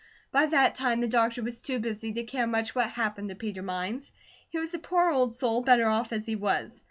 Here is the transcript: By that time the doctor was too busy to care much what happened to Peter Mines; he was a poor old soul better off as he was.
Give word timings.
By 0.31 0.47
that 0.47 0.73
time 0.73 0.99
the 0.99 1.07
doctor 1.07 1.43
was 1.43 1.61
too 1.61 1.77
busy 1.77 2.11
to 2.13 2.23
care 2.23 2.47
much 2.47 2.73
what 2.73 2.89
happened 2.89 3.29
to 3.29 3.35
Peter 3.35 3.61
Mines; 3.61 4.11
he 4.49 4.57
was 4.57 4.73
a 4.73 4.79
poor 4.79 5.11
old 5.11 5.35
soul 5.35 5.61
better 5.61 5.85
off 5.85 6.11
as 6.11 6.25
he 6.25 6.35
was. 6.35 6.79